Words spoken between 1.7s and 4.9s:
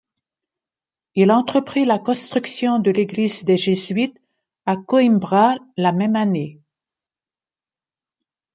la construction de l'église des jésuites, à